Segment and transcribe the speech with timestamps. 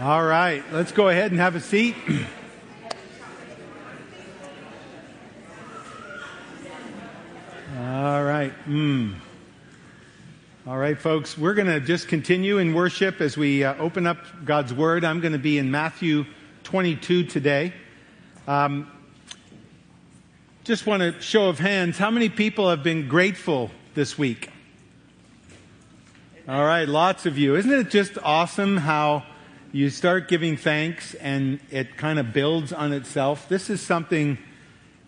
[0.00, 1.96] All right, let's go ahead and have a seat.
[7.76, 8.52] All right.
[8.68, 9.14] Mm.
[10.68, 14.18] All right, folks, we're going to just continue in worship as we uh, open up
[14.44, 15.02] God's Word.
[15.04, 16.26] I'm going to be in Matthew
[16.62, 17.72] 22 today.
[18.46, 18.88] Um,
[20.62, 24.48] just want to show of hands how many people have been grateful this week?
[26.46, 27.56] All right, lots of you.
[27.56, 29.24] Isn't it just awesome how
[29.78, 33.48] you start giving thanks and it kind of builds on itself.
[33.48, 34.36] This is something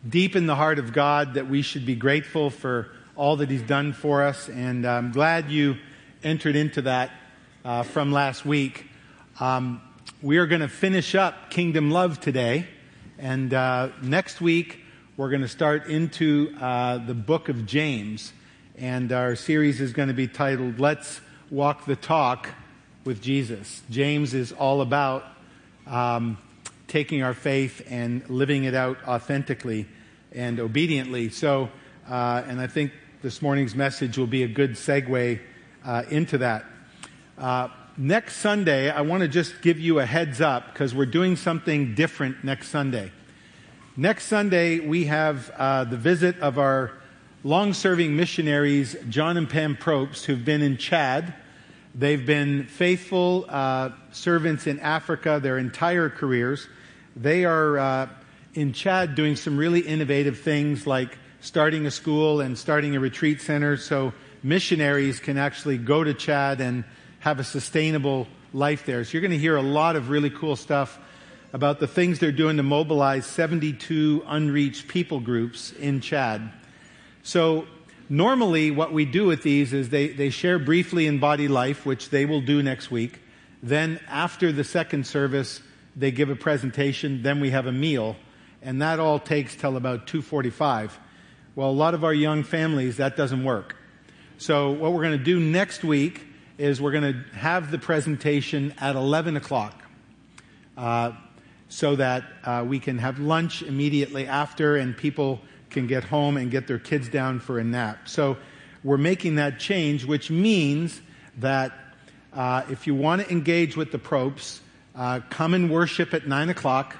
[0.08, 3.62] deep in the heart of God that we should be grateful for all that He's
[3.62, 4.48] done for us.
[4.48, 5.76] And I'm glad you
[6.22, 7.10] entered into that
[7.64, 8.86] uh, from last week.
[9.40, 9.82] Um,
[10.22, 12.68] we are going to finish up Kingdom Love today.
[13.18, 14.84] And uh, next week,
[15.16, 18.32] we're going to start into uh, the book of James.
[18.78, 22.50] And our series is going to be titled Let's Walk the Talk
[23.04, 23.82] with Jesus.
[23.90, 25.24] James is all about
[25.86, 26.36] um,
[26.86, 29.86] taking our faith and living it out authentically
[30.32, 31.28] and obediently.
[31.30, 31.70] So,
[32.08, 32.92] uh, and I think
[33.22, 35.40] this morning's message will be a good segue
[35.84, 36.64] uh, into that.
[37.38, 41.36] Uh, next Sunday, I want to just give you a heads up because we're doing
[41.36, 43.12] something different next Sunday.
[43.96, 46.92] Next Sunday, we have uh, the visit of our
[47.44, 51.34] long serving missionaries, John and Pam Probst, who've been in Chad
[51.94, 56.68] They've been faithful uh, servants in Africa their entire careers.
[57.16, 58.08] They are uh,
[58.54, 63.40] in Chad doing some really innovative things like starting a school and starting a retreat
[63.40, 66.84] center so missionaries can actually go to Chad and
[67.18, 69.04] have a sustainable life there.
[69.04, 70.98] So you're going to hear a lot of really cool stuff
[71.52, 76.52] about the things they're doing to mobilize 72 unreached people groups in Chad.
[77.24, 77.66] So
[78.12, 82.10] Normally, what we do with these is they, they share briefly in body life, which
[82.10, 83.20] they will do next week.
[83.62, 85.62] Then, after the second service,
[85.94, 87.22] they give a presentation.
[87.22, 88.16] Then we have a meal,
[88.62, 90.98] and that all takes till about 2:45.
[91.54, 93.76] Well, a lot of our young families that doesn't work.
[94.38, 96.26] So, what we're going to do next week
[96.58, 99.84] is we're going to have the presentation at 11 o'clock,
[100.76, 101.12] uh,
[101.68, 105.40] so that uh, we can have lunch immediately after, and people
[105.70, 108.08] can get home and get their kids down for a nap.
[108.08, 108.36] So
[108.82, 111.00] we're making that change, which means
[111.38, 111.72] that
[112.32, 114.60] uh, if you want to engage with the Probsts,
[114.94, 116.96] uh, come and worship at 9 o'clock.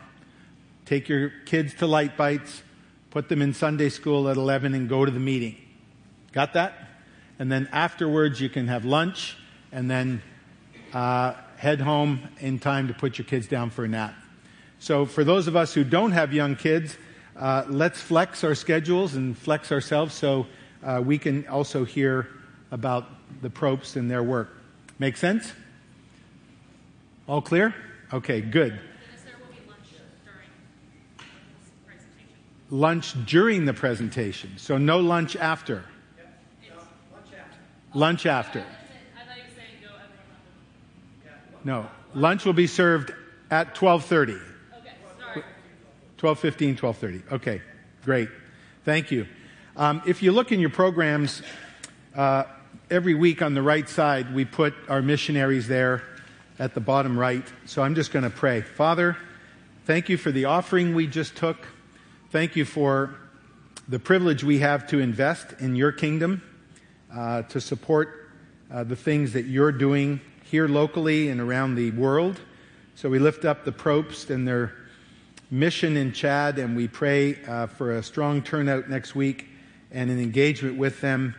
[0.86, 2.62] Take your kids to Light Bites,
[3.10, 5.56] put them in Sunday school at 11, and go to the meeting.
[6.32, 6.74] Got that?
[7.38, 9.36] And then afterwards, you can have lunch
[9.72, 10.22] and then
[10.92, 14.14] uh, head home in time to put your kids down for a nap.
[14.78, 16.96] So, for those of us who don't have young kids,
[17.40, 20.46] uh, let's flex our schedules and flex ourselves so
[20.84, 22.28] uh, we can also hear
[22.70, 23.06] about
[23.40, 24.58] the Probsts and their work.
[24.98, 25.52] Make sense?
[27.26, 27.74] All clear?
[28.12, 28.78] Okay, good.
[32.68, 34.52] Lunch during the presentation.
[34.56, 35.84] So no lunch after.
[37.94, 38.64] Lunch after.
[41.64, 43.12] No, lunch will be served
[43.50, 44.49] at 12:30.
[46.22, 47.34] 1215, 1230.
[47.34, 47.62] Okay,
[48.04, 48.28] great.
[48.84, 49.26] Thank you.
[49.74, 51.40] Um, if you look in your programs,
[52.14, 52.44] uh,
[52.90, 56.02] every week on the right side, we put our missionaries there
[56.58, 57.50] at the bottom right.
[57.64, 58.60] So I'm just going to pray.
[58.60, 59.16] Father,
[59.86, 61.66] thank you for the offering we just took.
[62.28, 63.14] Thank you for
[63.88, 66.42] the privilege we have to invest in your kingdom,
[67.10, 68.30] uh, to support
[68.70, 72.38] uh, the things that you're doing here locally and around the world.
[72.94, 74.74] So we lift up the Probst and their
[75.50, 79.48] mission in Chad, and we pray uh, for a strong turnout next week
[79.90, 81.34] and an engagement with them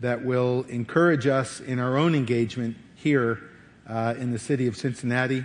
[0.00, 3.40] that will encourage us in our own engagement here
[3.88, 5.44] uh, in the city of Cincinnati.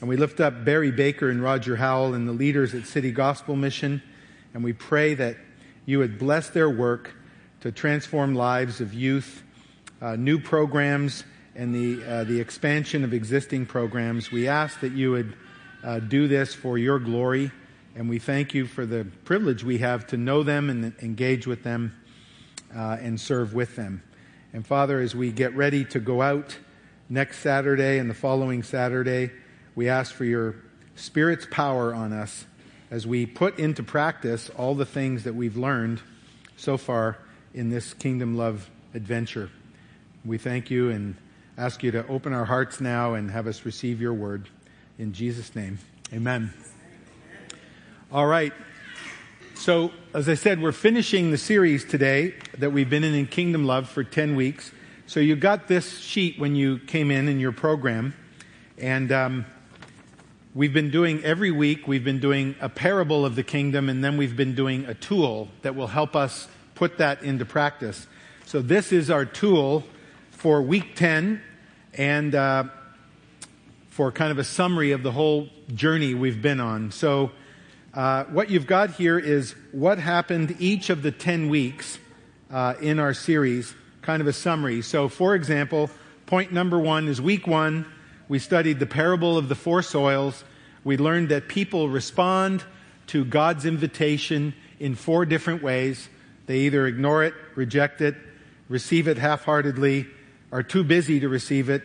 [0.00, 3.56] And we lift up Barry Baker and Roger Howell and the leaders at City Gospel
[3.56, 4.00] Mission,
[4.54, 5.36] and we pray that
[5.84, 7.16] you would bless their work
[7.60, 9.42] to transform lives of youth,
[10.00, 11.24] uh, new programs,
[11.56, 14.30] and the, uh, the expansion of existing programs.
[14.30, 15.34] We ask that you would
[15.82, 17.50] uh, do this for your glory.
[17.94, 21.64] And we thank you for the privilege we have to know them and engage with
[21.64, 21.94] them
[22.74, 24.02] uh, and serve with them.
[24.52, 26.56] And Father, as we get ready to go out
[27.08, 29.30] next Saturday and the following Saturday,
[29.74, 30.56] we ask for your
[30.94, 32.44] Spirit's power on us
[32.90, 36.00] as we put into practice all the things that we've learned
[36.56, 37.18] so far
[37.54, 39.50] in this kingdom love adventure.
[40.24, 41.16] We thank you and
[41.56, 44.48] ask you to open our hearts now and have us receive your word.
[44.98, 45.78] In Jesus' name,
[46.12, 46.52] amen.
[48.10, 48.52] All right.
[49.54, 53.64] So, as I said, we're finishing the series today that we've been in in Kingdom
[53.64, 54.72] Love for 10 weeks.
[55.06, 58.12] So, you got this sheet when you came in in your program.
[58.76, 59.46] And um,
[60.52, 64.16] we've been doing every week, we've been doing a parable of the kingdom, and then
[64.16, 68.08] we've been doing a tool that will help us put that into practice.
[68.46, 69.84] So this is our tool
[70.32, 71.40] for week 10
[71.94, 72.64] and uh,
[73.98, 76.92] for kind of a summary of the whole journey we've been on.
[76.92, 77.32] So
[77.92, 81.98] uh, what you've got here is what happened each of the 10 weeks
[82.48, 84.82] uh, in our series, kind of a summary.
[84.82, 85.90] So, for example,
[86.26, 87.86] point number one is week one,
[88.28, 90.44] we studied the parable of the four soils.
[90.84, 92.62] We learned that people respond
[93.08, 96.08] to God's invitation in four different ways.
[96.46, 98.14] They either ignore it, reject it,
[98.68, 100.06] receive it half heartedly,
[100.52, 101.82] are too busy to receive it,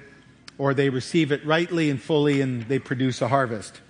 [0.58, 3.82] or they receive it rightly and fully and they produce a harvest.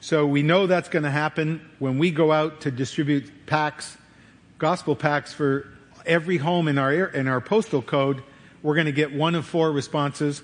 [0.00, 3.96] So we know that's going to happen when we go out to distribute packs,
[4.58, 5.68] gospel packs for
[6.04, 8.22] every home in our, in our postal code.
[8.62, 10.42] We're going to get one of four responses.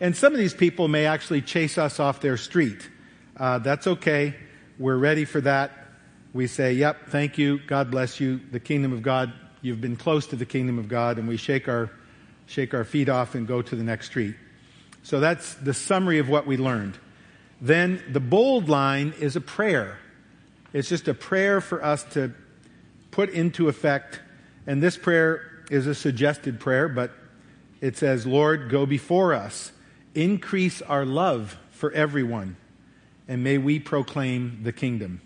[0.00, 2.88] And some of these people may actually chase us off their street.
[3.36, 4.34] Uh, that's okay.
[4.78, 5.72] We're ready for that.
[6.32, 7.58] We say, yep, thank you.
[7.66, 8.40] God bless you.
[8.52, 9.32] The kingdom of God,
[9.62, 11.18] you've been close to the kingdom of God.
[11.18, 11.90] And we shake our,
[12.46, 14.36] shake our feet off and go to the next street.
[15.02, 16.98] So that's the summary of what we learned.
[17.60, 19.98] Then the bold line is a prayer.
[20.72, 22.32] It's just a prayer for us to
[23.10, 24.20] put into effect.
[24.66, 27.12] And this prayer is a suggested prayer, but
[27.80, 29.72] it says, Lord, go before us,
[30.14, 32.56] increase our love for everyone,
[33.26, 35.20] and may we proclaim the kingdom.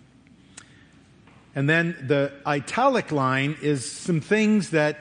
[1.53, 4.99] And then the italic line is some things that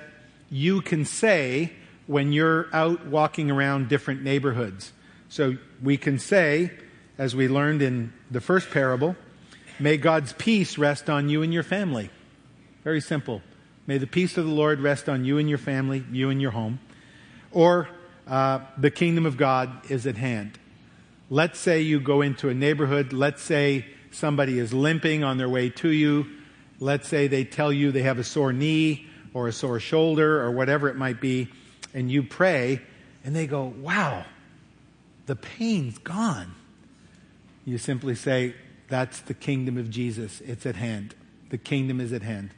[0.51, 1.73] you can say
[2.07, 4.93] when you're out walking around different neighborhoods.
[5.29, 6.71] So we can say,
[7.19, 9.17] as we learned in the first parable,
[9.79, 12.11] may God's peace rest on you and your family.
[12.83, 13.43] Very simple.
[13.87, 16.51] May the peace of the Lord rest on you and your family, you and your
[16.51, 16.79] home.
[17.53, 17.89] Or
[18.27, 20.59] uh, the kingdom of God is at hand.
[21.31, 23.13] Let's say you go into a neighborhood.
[23.13, 26.27] Let's say somebody is limping on their way to you.
[26.81, 30.51] Let's say they tell you they have a sore knee or a sore shoulder or
[30.51, 31.49] whatever it might be
[31.95, 32.83] and you pray,
[33.25, 34.27] and they go, wow,
[35.27, 36.55] the pain's gone.
[37.65, 38.55] You simply say,
[38.89, 40.43] that's the kingdom of Jesus.
[40.43, 41.15] It's at hand.
[41.49, 42.51] The kingdom is at hand.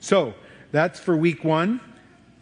[0.00, 0.34] So,
[0.70, 1.80] that's for week one.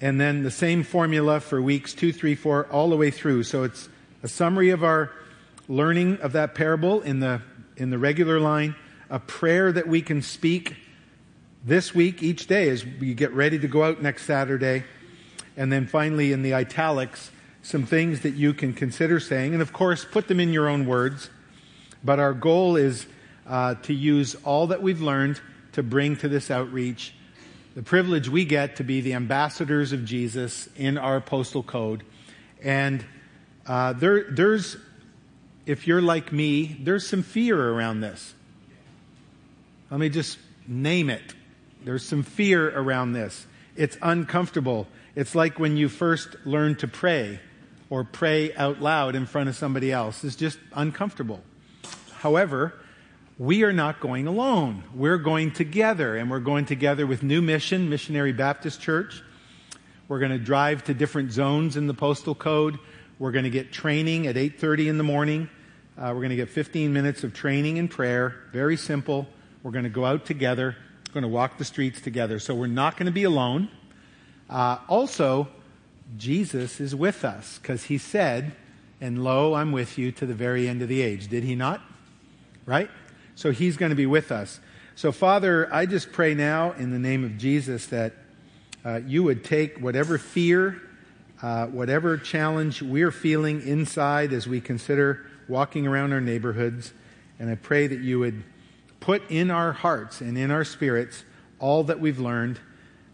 [0.01, 3.45] And then the same formula for weeks two, three, four, all the way through.
[3.45, 3.89] So it's
[4.23, 5.11] a summary of our
[5.69, 7.41] learning of that parable in the,
[7.77, 8.75] in the regular line,
[9.09, 10.77] a prayer that we can speak
[11.65, 14.85] this week, each day, as we get ready to go out next Saturday
[15.57, 17.31] and then finally, in the italics,
[17.63, 19.53] some things that you can consider saying.
[19.53, 21.31] And of course, put them in your own words.
[22.05, 23.07] But our goal is
[23.47, 25.41] uh, to use all that we've learned
[25.73, 27.15] to bring to this outreach
[27.75, 32.05] the privilege we get to be the ambassadors of Jesus in our postal code.
[32.63, 33.05] And
[33.67, 34.79] uh, there, there's,
[35.67, 38.35] if you're like me, there's some fear around this.
[39.91, 41.35] Let me just name it.
[41.85, 43.47] There's some fear around this.
[43.77, 44.89] It's uncomfortable.
[45.17, 47.41] It's like when you first learn to pray
[47.89, 50.23] or pray out loud in front of somebody else.
[50.23, 51.43] It's just uncomfortable.
[52.19, 52.75] However,
[53.39, 54.83] we are not going alone.
[54.95, 59.23] We're going together, and we're going together with New Mission, Missionary Baptist Church.
[60.09, 62.79] We're going to drive to different zones in the postal code.
[63.19, 65.49] We're going to get training at 8:30 in the morning.
[65.97, 68.35] Uh, we're going to get 15 minutes of training and prayer.
[68.53, 69.27] Very simple.
[69.63, 70.77] We're going to go out together.
[71.09, 72.39] We're going to walk the streets together.
[72.39, 73.71] So we're not going to be alone.
[74.49, 75.49] Uh, also,
[76.17, 78.53] Jesus is with us because he said,
[79.01, 81.29] And lo, I'm with you to the very end of the age.
[81.29, 81.81] Did he not?
[82.65, 82.91] Right?
[83.35, 84.61] So he's going to be with us.
[84.95, 88.15] So, Father, I just pray now in the name of Jesus that
[88.85, 90.81] uh, you would take whatever fear,
[91.43, 96.93] uh, whatever challenge we're feeling inside as we consider walking around our neighborhoods,
[97.39, 98.43] and I pray that you would
[99.01, 101.25] put in our hearts and in our spirits
[101.59, 102.59] all that we've learned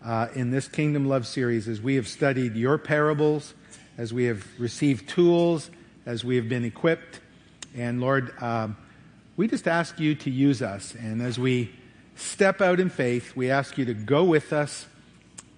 [0.04, 3.54] uh, in this Kingdom Love series as we have studied your parables,
[3.96, 5.70] as we have received tools,
[6.06, 7.20] as we have been equipped.
[7.76, 8.76] And Lord, um,
[9.36, 10.94] we just ask you to use us.
[10.94, 11.72] And as we
[12.16, 14.86] step out in faith, we ask you to go with us,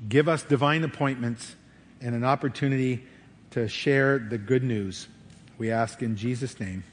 [0.08, 1.56] give us divine appointments,
[2.00, 3.04] and an opportunity
[3.52, 5.08] to share the good news.
[5.58, 6.84] We ask in Jesus' name.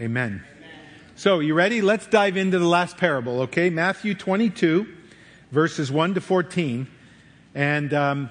[0.00, 0.44] Amen.
[0.56, 0.70] Amen.
[1.14, 1.80] So, you ready?
[1.80, 3.70] Let's dive into the last parable, okay?
[3.70, 4.86] Matthew 22
[5.52, 6.88] verses 1 to 14.
[7.54, 8.30] And, um,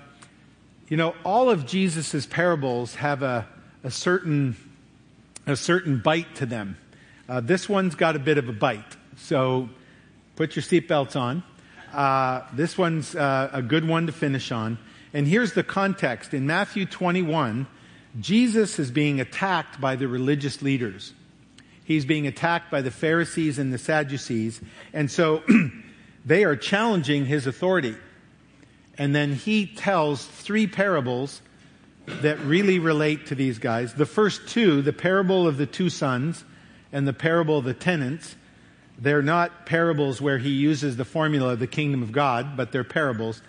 [0.89, 3.47] you know, all of Jesus' parables have a,
[3.83, 4.57] a, certain,
[5.47, 6.77] a certain bite to them.
[7.29, 8.97] Uh, this one's got a bit of a bite.
[9.15, 9.69] So
[10.35, 11.43] put your seatbelts on.
[11.93, 14.79] Uh, this one's uh, a good one to finish on.
[15.13, 16.33] And here's the context.
[16.33, 17.67] In Matthew 21,
[18.19, 21.13] Jesus is being attacked by the religious leaders.
[21.83, 24.61] he's being attacked by the Pharisees and the Sadducees.
[24.93, 25.43] And so
[26.25, 27.95] they are challenging his authority.
[28.97, 31.41] And then he tells three parables
[32.05, 33.93] that really relate to these guys.
[33.93, 36.43] The first two, the parable of the two sons
[36.91, 38.35] and the parable of the tenants,
[38.97, 42.83] they're not parables where he uses the formula of the kingdom of God, but they're
[42.83, 43.41] parables.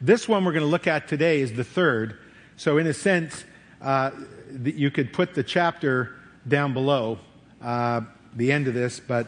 [0.00, 2.18] This one we're going to look at today is the third.
[2.56, 3.44] So, in a sense,
[3.82, 4.12] uh,
[4.62, 6.14] you could put the chapter
[6.46, 7.18] down below
[7.60, 8.02] uh,
[8.34, 9.26] the end of this, but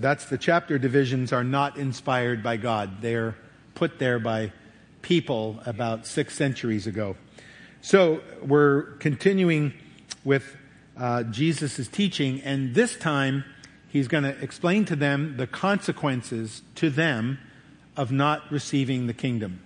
[0.00, 3.00] that's the chapter divisions are not inspired by God.
[3.00, 3.36] They're
[3.74, 4.52] put there by
[5.02, 7.16] people about six centuries ago.
[7.82, 9.72] So we're continuing
[10.24, 10.56] with
[10.96, 13.44] uh, Jesus' teaching, and this time
[13.88, 17.38] he's going to explain to them the consequences to them
[17.96, 19.60] of not receiving the kingdom.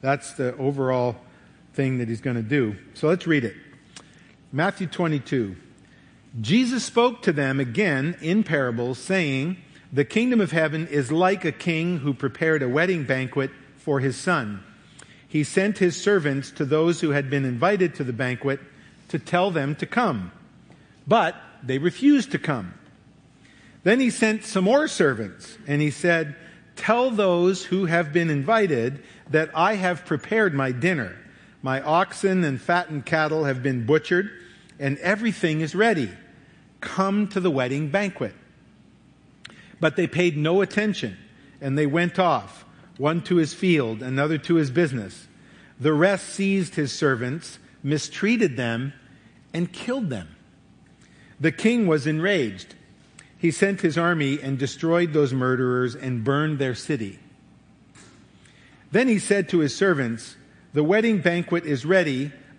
[0.00, 1.16] That's the overall
[1.74, 2.76] thing that he's going to do.
[2.94, 3.56] So let's read it.
[4.52, 5.56] Matthew 22.
[6.38, 9.56] Jesus spoke to them again in parables, saying,
[9.92, 14.16] The kingdom of heaven is like a king who prepared a wedding banquet for his
[14.16, 14.62] son
[15.30, 18.58] he sent his servants to those who had been invited to the banquet
[19.10, 20.32] to tell them to come.
[21.06, 22.74] But they refused to come.
[23.84, 26.34] Then he sent some more servants, and he said,
[26.74, 31.16] Tell those who have been invited that I have prepared my dinner.
[31.62, 34.32] My oxen and fattened cattle have been butchered,
[34.80, 36.10] and everything is ready.
[36.80, 38.34] Come to the wedding banquet.
[39.78, 41.16] But they paid no attention,
[41.60, 42.64] and they went off
[42.96, 45.28] one to his field, another to his business.
[45.78, 48.92] The rest seized his servants, mistreated them,
[49.54, 50.28] and killed them.
[51.38, 52.74] The king was enraged.
[53.38, 57.18] He sent his army and destroyed those murderers and burned their city.
[58.92, 60.36] Then he said to his servants,
[60.74, 62.32] The wedding banquet is ready,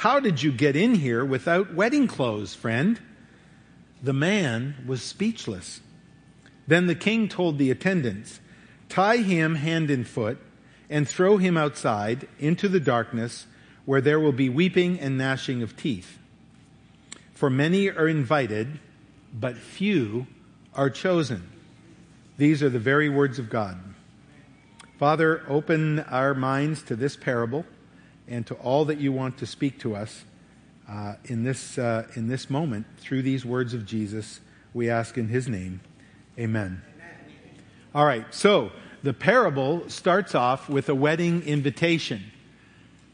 [0.00, 2.98] How did you get in here without wedding clothes, friend?
[4.02, 5.82] The man was speechless.
[6.66, 8.40] Then the king told the attendants,
[8.88, 10.38] Tie him hand and foot
[10.88, 13.44] and throw him outside into the darkness
[13.84, 16.16] where there will be weeping and gnashing of teeth.
[17.34, 18.80] For many are invited,
[19.34, 20.26] but few
[20.72, 21.46] are chosen.
[22.38, 23.78] These are the very words of God.
[24.98, 27.66] Father, open our minds to this parable
[28.30, 30.24] and to all that you want to speak to us
[30.88, 34.40] uh, in, this, uh, in this moment through these words of Jesus.
[34.72, 35.80] We ask in his name.
[36.38, 36.82] Amen.
[37.92, 38.70] All right, so
[39.02, 42.22] the parable starts off with a wedding invitation.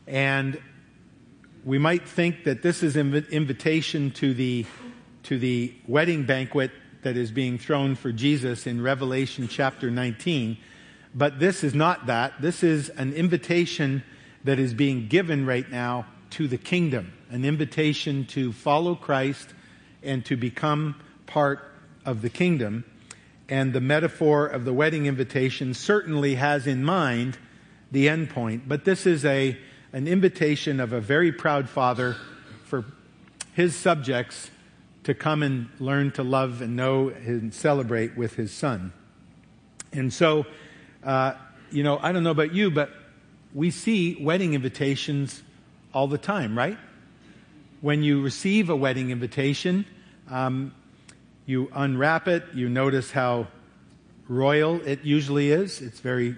[0.06, 0.61] And
[1.64, 4.66] we might think that this is an inv- invitation to the,
[5.25, 6.70] to the wedding banquet
[7.02, 10.58] that is being thrown for Jesus in Revelation chapter 19.
[11.14, 12.40] But this is not that.
[12.40, 14.02] This is an invitation
[14.47, 19.55] that is being given right now to the kingdom, an invitation to follow Christ
[20.03, 21.73] and to become part
[22.05, 22.85] of the kingdom
[23.49, 27.38] and the metaphor of the wedding invitation certainly has in mind
[27.93, 29.57] the end point, but this is a,
[29.93, 32.17] an invitation of a very proud father
[32.65, 32.85] for
[33.55, 34.50] his subjects
[35.05, 38.93] to come and learn to love and know and celebrate with his son.
[39.93, 40.47] And so,
[41.05, 41.35] uh,
[41.71, 42.91] you know, I don't know about you, but
[43.56, 45.42] we see wedding invitations
[45.94, 46.76] all the time, right?
[47.80, 49.86] When you receive a wedding invitation,
[50.30, 50.75] um,
[51.46, 53.46] you unwrap it, you notice how
[54.28, 55.80] royal it usually is.
[55.80, 56.36] It's very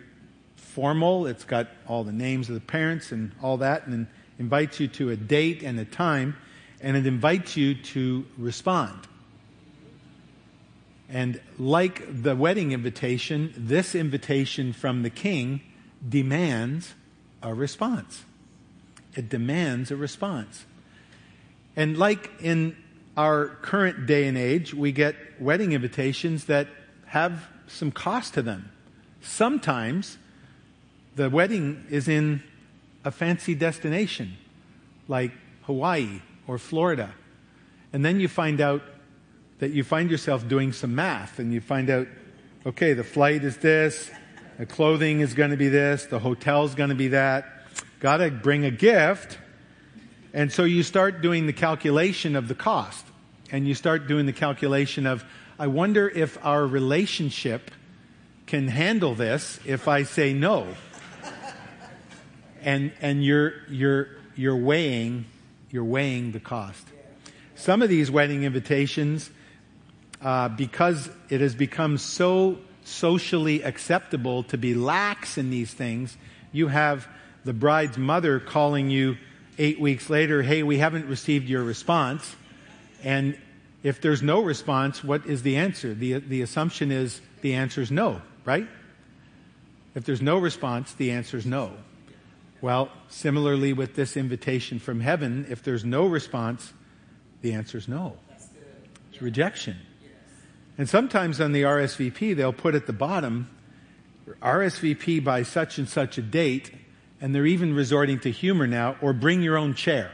[0.55, 4.07] formal, it's got all the names of the parents and all that, and
[4.39, 6.37] invites you to a date and a time,
[6.81, 9.09] and it invites you to respond.
[11.09, 15.63] And like the wedding invitation, this invitation from the king
[16.09, 16.95] demands
[17.43, 18.25] a response.
[19.15, 20.65] It demands a response.
[21.77, 22.77] And like in
[23.17, 26.69] our current day and age, we get wedding invitations that
[27.07, 28.71] have some cost to them.
[29.21, 30.19] Sometimes
[31.17, 32.43] the wedding is in
[33.05, 34.37] a fancy destination
[35.09, 37.15] like Hawaii or Florida.
[37.93, 38.83] And then you find out
[39.59, 42.07] that you find yourself doing some math and you find out,
[42.67, 44.11] okay, the flight is this,
[44.59, 47.47] the clothing is going to be this, the hotel's going to be that.
[48.01, 49.39] Got to bring a gift.
[50.35, 53.07] And so you start doing the calculation of the cost.
[53.51, 55.25] and you start doing the calculation of,
[55.59, 57.71] I wonder if our relationship
[58.47, 60.67] can handle this if I say no.
[62.63, 65.27] and and you're you're you're weighing
[65.71, 66.85] you're weighing the cost.
[67.55, 69.31] Some of these wedding invitations,
[70.23, 76.17] uh, because it has become so socially acceptable to be lax in these things,
[76.53, 77.07] you have
[77.45, 79.17] the bride's mother calling you
[79.59, 82.37] eight weeks later, hey, we haven't received your response.
[83.03, 83.37] And
[83.83, 85.95] if there's no response, what is the answer?
[85.95, 88.67] The, the assumption is the answer is no, right?
[89.95, 91.73] If there's no response, the answer is no.
[92.61, 96.73] Well, similarly with this invitation from heaven, if there's no response,
[97.43, 98.17] the answer is no.
[99.13, 99.77] It's rejection.
[100.79, 103.51] And sometimes on the RSVP, they'll put at the bottom,
[104.41, 106.73] RSVP by such and such a date,
[107.21, 110.13] and they're even resorting to humor now, or bring your own chair.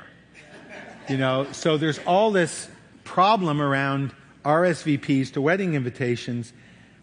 [1.06, 2.66] You know, so there's all this
[3.04, 6.54] problem around RSVPs to wedding invitations.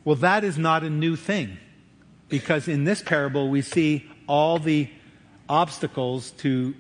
[0.04, 1.58] Well, that is not a new thing.
[2.30, 4.90] Because in this parable, we see all the
[5.48, 6.74] obstacles to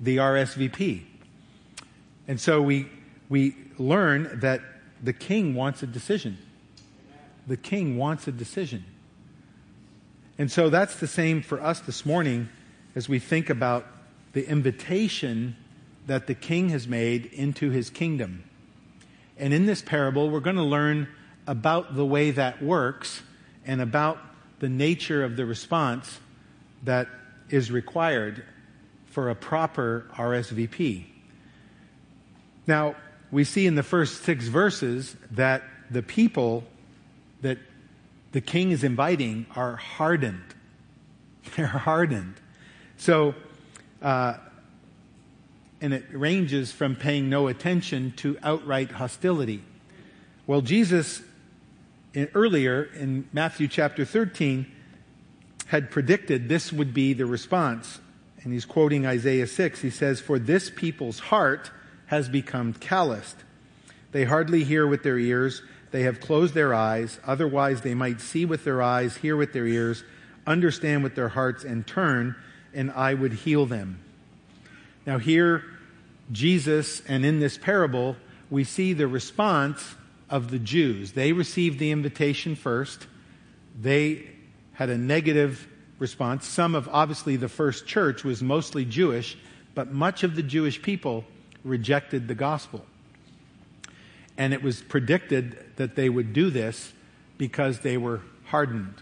[0.00, 1.02] the RSVP.
[2.28, 2.86] And so we,
[3.28, 4.60] we learn that
[5.02, 6.38] the king wants a decision.
[7.46, 8.84] The king wants a decision.
[10.38, 12.48] And so that's the same for us this morning
[12.94, 13.86] as we think about
[14.32, 15.56] the invitation
[16.06, 18.44] that the king has made into his kingdom.
[19.36, 21.08] And in this parable, we're going to learn
[21.46, 23.22] about the way that works
[23.66, 24.18] and about
[24.58, 26.20] the nature of the response
[26.84, 27.08] that
[27.50, 28.44] is required
[29.06, 31.04] for a proper RSVP.
[32.66, 32.96] Now,
[33.30, 36.64] we see in the first six verses that the people
[37.40, 37.58] that
[38.32, 40.54] the king is inviting are hardened.
[41.56, 42.34] They're hardened.
[42.96, 43.34] So,
[44.02, 44.34] uh,
[45.80, 49.62] and it ranges from paying no attention to outright hostility.
[50.46, 51.22] Well, Jesus,
[52.14, 54.66] in, earlier in Matthew chapter 13,
[55.66, 58.00] had predicted this would be the response.
[58.42, 59.82] And he's quoting Isaiah 6.
[59.82, 61.70] He says, For this people's heart
[62.08, 63.36] has become calloused.
[64.12, 65.62] They hardly hear with their ears.
[65.90, 67.18] They have closed their eyes.
[67.24, 70.02] Otherwise, they might see with their eyes, hear with their ears,
[70.46, 72.34] understand with their hearts, and turn,
[72.74, 74.00] and I would heal them.
[75.06, 75.64] Now, here,
[76.32, 78.16] Jesus, and in this parable,
[78.50, 79.94] we see the response
[80.30, 81.12] of the Jews.
[81.12, 83.06] They received the invitation first.
[83.80, 84.28] They
[84.72, 85.66] had a negative
[85.98, 86.46] response.
[86.46, 89.36] Some of, obviously, the first church was mostly Jewish,
[89.74, 91.24] but much of the Jewish people
[91.68, 92.84] rejected the gospel.
[94.36, 96.92] And it was predicted that they would do this
[97.38, 98.94] because they were hardened.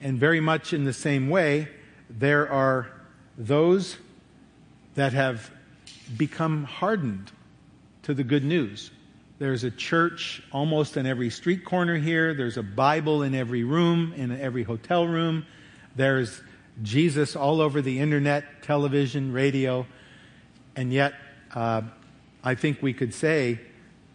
[0.00, 1.68] And very much in the same way,
[2.08, 2.88] there are
[3.36, 3.96] those
[4.94, 5.50] that have
[6.16, 7.30] become hardened
[8.02, 8.90] to the good news.
[9.38, 12.32] There's a church almost in every street corner here.
[12.32, 15.44] There's a Bible in every room, in every hotel room.
[15.94, 16.40] There's
[16.82, 19.86] Jesus all over the internet, television, radio.
[20.74, 21.14] And yet,
[21.56, 21.80] uh,
[22.44, 23.58] I think we could say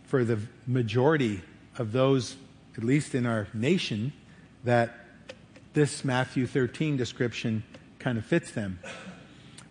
[0.06, 1.42] for the majority
[1.78, 2.38] of those,
[2.78, 4.14] at least in our nation,
[4.64, 4.94] that
[5.74, 7.64] this Matthew 13 description
[7.98, 8.80] kind of fits them.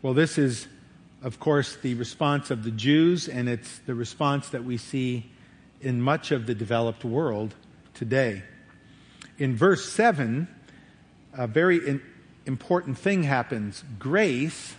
[0.02, 0.66] Well, this is,
[1.22, 5.30] of course, the response of the Jews, and it's the response that we see
[5.80, 7.54] in much of the developed world
[7.94, 8.42] today.
[9.38, 10.48] In verse 7,
[11.34, 12.02] a very in,
[12.46, 13.84] important thing happens.
[13.98, 14.74] Grace,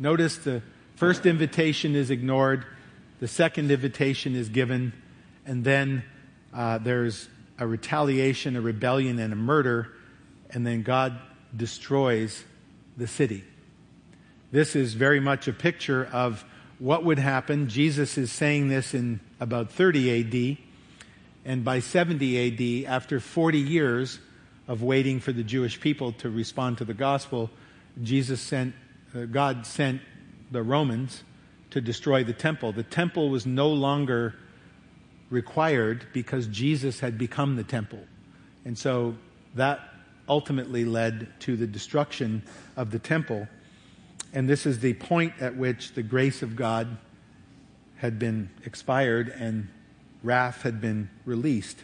[0.00, 0.62] notice the
[1.02, 2.64] first invitation is ignored,
[3.18, 4.92] the second invitation is given,
[5.44, 6.04] and then
[6.54, 9.88] uh, there's a retaliation, a rebellion, and a murder,
[10.50, 11.18] and then God
[11.56, 12.44] destroys
[12.96, 13.42] the city.
[14.52, 16.44] This is very much a picture of
[16.78, 17.68] what would happen.
[17.68, 20.58] Jesus is saying this in about 30 AD.
[21.44, 24.20] And by 70 AD, after 40 years
[24.68, 27.50] of waiting for the Jewish people to respond to the gospel,
[28.00, 28.76] Jesus sent,
[29.16, 30.00] uh, God sent
[30.52, 31.24] the Romans
[31.70, 32.72] to destroy the temple.
[32.72, 34.34] The temple was no longer
[35.30, 38.00] required because Jesus had become the temple.
[38.64, 39.16] And so
[39.54, 39.80] that
[40.28, 42.42] ultimately led to the destruction
[42.76, 43.48] of the temple.
[44.32, 46.96] And this is the point at which the grace of God
[47.96, 49.68] had been expired and
[50.22, 51.78] wrath had been released.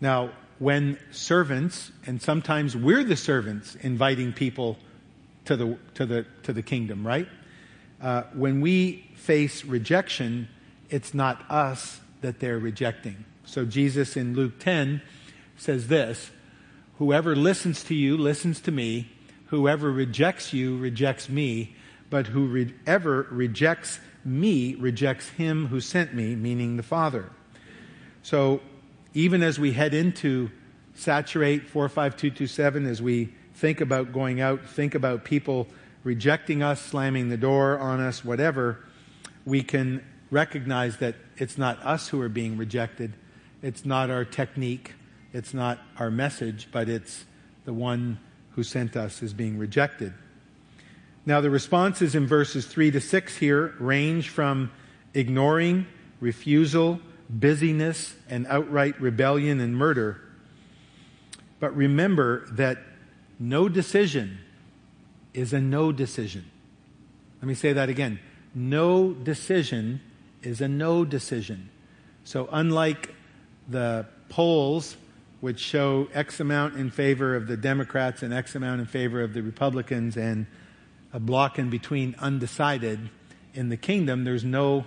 [0.00, 4.76] Now, when servants, and sometimes we're the servants inviting people
[5.44, 7.28] to the, to the, to the kingdom, right?
[8.00, 10.48] Uh, when we face rejection,
[10.90, 13.24] it's not us that they're rejecting.
[13.44, 15.02] So Jesus in Luke 10
[15.56, 16.30] says this
[16.98, 19.08] Whoever listens to you listens to me.
[19.46, 21.74] Whoever rejects you rejects me.
[22.10, 27.30] but whoever rejects me rejects him who sent me, meaning the Father.
[28.22, 28.60] So
[29.14, 30.50] even as we head into
[30.94, 35.68] Saturate 45227, as we think about going out, think about people
[36.04, 38.84] rejecting us, slamming the door on us, whatever,
[39.44, 43.14] we can recognize that it's not us who are being rejected.
[43.62, 44.94] It's not our technique.
[45.32, 47.24] It's not our message, but it's
[47.64, 48.18] the one
[48.50, 50.12] who sent us is being rejected.
[51.26, 54.70] Now, the responses in verses 3 to 6 here range from
[55.12, 55.86] ignoring,
[56.20, 60.20] refusal, busyness, and outright rebellion and murder.
[61.60, 62.78] But remember that
[63.38, 64.38] no decision
[65.38, 66.44] is a no decision.
[67.40, 68.18] Let me say that again.
[68.54, 70.00] No decision
[70.42, 71.70] is a no decision.
[72.24, 73.14] So, unlike
[73.68, 74.96] the polls,
[75.40, 79.34] which show X amount in favor of the Democrats and X amount in favor of
[79.34, 80.46] the Republicans, and
[81.12, 83.08] a block in between undecided,
[83.54, 84.84] in the kingdom, there's no,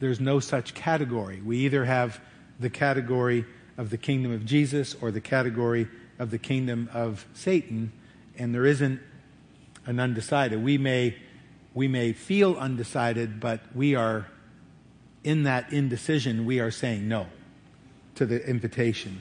[0.00, 1.40] there's no such category.
[1.40, 2.20] We either have
[2.58, 3.44] the category
[3.78, 5.88] of the kingdom of Jesus or the category
[6.18, 7.92] of the kingdom of Satan,
[8.36, 9.00] and there isn't
[9.86, 10.62] an undecided.
[10.62, 11.16] We may,
[11.74, 14.26] we may feel undecided, but we are
[15.24, 17.26] in that indecision, we are saying no
[18.16, 19.20] to the invitation.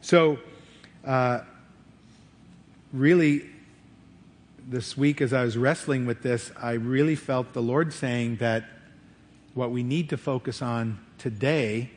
[0.00, 0.38] So,
[1.04, 1.40] uh,
[2.92, 3.42] really,
[4.68, 8.64] this week as I was wrestling with this, I really felt the Lord saying that
[9.54, 11.90] what we need to focus on today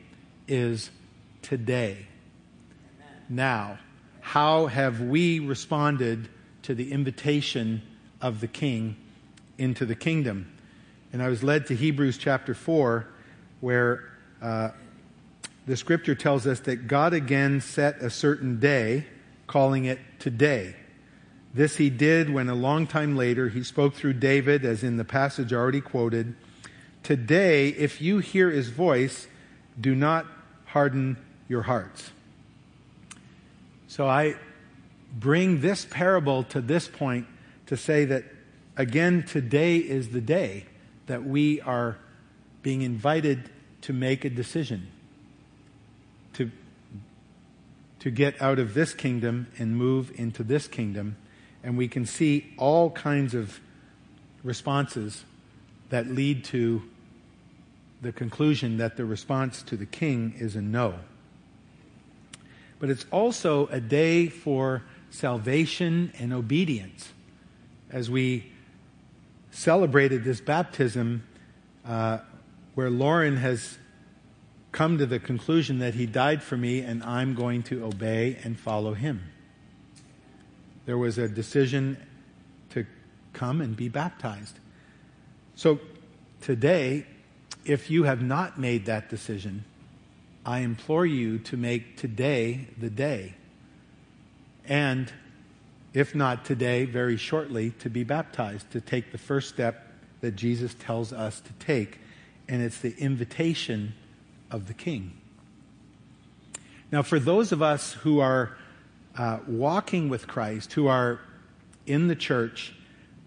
[0.48, 0.90] is
[1.42, 2.06] today.
[2.98, 3.16] Amen.
[3.28, 3.78] Now,
[4.20, 6.28] how have we responded
[6.62, 7.82] to the invitation
[8.20, 8.96] of the King
[9.58, 10.50] into the kingdom?
[11.12, 13.06] And I was led to Hebrews chapter 4
[13.60, 14.70] where uh,
[15.66, 19.06] the scripture tells us that God again set a certain day,
[19.46, 20.74] calling it today.
[21.52, 25.04] This he did when a long time later he spoke through David, as in the
[25.04, 26.34] passage already quoted.
[27.02, 29.26] Today, if you hear his voice,
[29.80, 30.26] do not
[30.66, 31.16] harden
[31.48, 32.10] your hearts.
[33.88, 34.36] So I
[35.12, 37.26] bring this parable to this point
[37.66, 38.24] to say that,
[38.76, 40.66] again, today is the day
[41.06, 41.98] that we are
[42.62, 43.50] being invited
[43.82, 44.88] to make a decision
[46.34, 46.50] to,
[47.98, 51.16] to get out of this kingdom and move into this kingdom.
[51.62, 53.60] And we can see all kinds of
[54.42, 55.24] responses
[55.90, 56.82] that lead to
[58.02, 60.94] the conclusion that the response to the king is a no.
[62.78, 67.10] But it's also a day for salvation and obedience.
[67.90, 68.50] As we
[69.50, 71.24] celebrated this baptism,
[71.86, 72.18] uh,
[72.74, 73.78] where Lauren has
[74.72, 78.58] come to the conclusion that he died for me and I'm going to obey and
[78.58, 79.22] follow him.
[80.86, 81.96] There was a decision
[82.70, 82.86] to
[83.32, 84.58] come and be baptized.
[85.56, 85.80] So
[86.40, 87.06] today,
[87.64, 89.64] if you have not made that decision,
[90.46, 93.34] I implore you to make today the day.
[94.66, 95.12] And
[95.92, 99.86] if not today, very shortly, to be baptized, to take the first step
[100.20, 101.98] that Jesus tells us to take
[102.50, 103.94] and it's the invitation
[104.50, 105.12] of the king.
[106.90, 108.56] Now, for those of us who are
[109.16, 111.20] uh, walking with Christ, who are
[111.86, 112.74] in the church,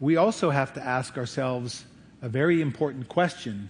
[0.01, 1.85] we also have to ask ourselves
[2.21, 3.69] a very important question,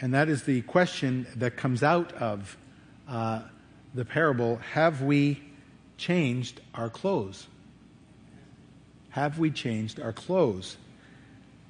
[0.00, 2.56] and that is the question that comes out of
[3.06, 3.42] uh,
[3.94, 5.42] the parable Have we
[6.00, 7.46] changed our clothes?
[9.10, 10.78] Have we changed our clothes?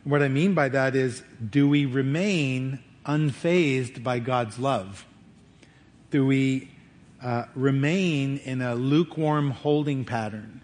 [0.04, 5.04] What I mean by that is, do we remain unfazed by God's love?
[6.10, 6.70] Do we
[7.20, 10.60] uh, remain in a lukewarm holding pattern?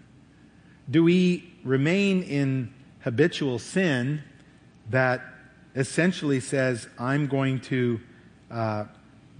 [0.89, 4.23] Do we remain in habitual sin
[4.89, 5.21] that
[5.75, 7.99] essentially says, I'm going to
[8.49, 8.85] uh,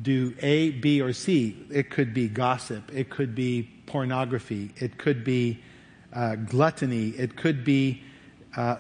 [0.02, 1.66] do A, B, or C?
[1.72, 5.60] It could be gossip, it could be pornography, it could be
[6.14, 8.04] uh, gluttony, it could be
[8.56, 8.78] uh,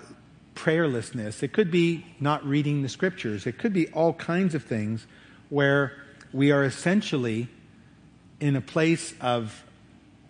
[0.58, 1.43] prayerlessness.
[1.43, 3.46] It could be not reading the scriptures.
[3.46, 5.06] It could be all kinds of things
[5.50, 5.93] where
[6.34, 7.48] we are essentially
[8.39, 9.63] in a place of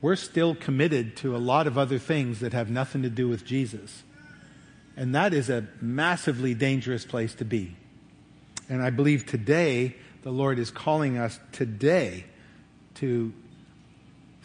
[0.01, 3.45] we're still committed to a lot of other things that have nothing to do with
[3.45, 4.03] Jesus.
[4.95, 7.75] And that is a massively dangerous place to be.
[8.69, 12.25] And I believe today the Lord is calling us today
[12.95, 13.33] to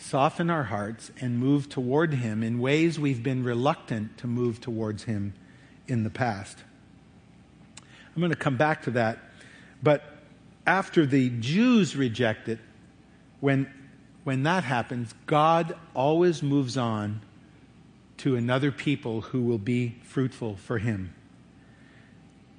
[0.02, 5.04] soften our hearts and move toward Him in ways we've been reluctant to move towards
[5.04, 5.32] Him
[5.86, 6.58] in the past.
[7.78, 9.18] I'm going to come back to that.
[9.82, 10.04] But
[10.66, 12.58] after the Jews reject it,
[13.40, 13.72] when,
[14.24, 17.22] when that happens, God always moves on
[18.18, 21.14] to another people who will be fruitful for Him.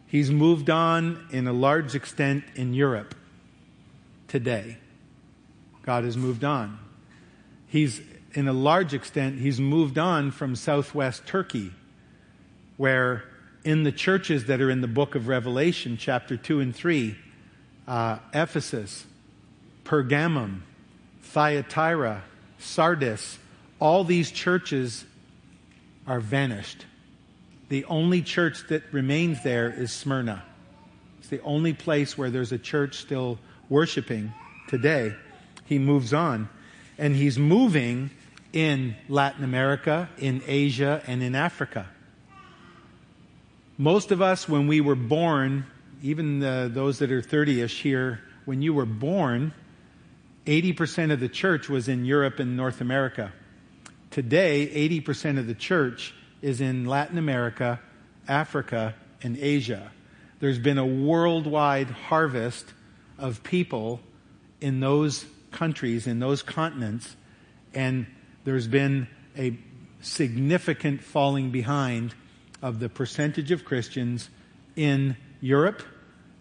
[0.08, 3.15] He's moved on in a large extent in Europe
[4.27, 4.77] today.
[5.84, 6.79] God has moved on.
[7.74, 8.02] He's,
[8.36, 11.72] in a large extent, he's moved on from southwest Turkey,
[12.78, 13.24] where
[13.64, 17.18] in the churches that are in the book of Revelation, chapter 2 and 3,
[17.88, 19.08] uh, Ephesus,
[19.86, 20.60] Pergamum,
[21.24, 22.22] Thyatira,
[22.60, 23.40] Sardis,
[23.80, 25.04] all these churches
[26.06, 26.86] are vanished.
[27.70, 30.44] The only church that remains there is Smyrna.
[31.18, 34.32] It's the only place where there's a church still worshiping
[34.68, 35.16] today.
[35.66, 36.50] He moves on.
[37.04, 38.12] And he's moving
[38.54, 41.86] in Latin America, in Asia, and in Africa.
[43.78, 45.66] Most of us, when we were born,
[46.02, 49.54] even the, those that are 30 ish here, when you were born,
[50.46, 53.34] 80% of the church was in Europe and North America.
[54.10, 54.66] Today,
[55.02, 57.82] 80% of the church is in Latin America,
[58.30, 59.92] Africa, and Asia.
[60.39, 62.66] There's been a worldwide harvest
[63.18, 64.00] of people
[64.62, 67.16] in those countries, in those continents,
[67.74, 68.06] and
[68.44, 69.58] there's been a
[70.02, 72.13] significant falling behind
[72.62, 74.30] of the percentage of Christians
[74.76, 75.84] in Europe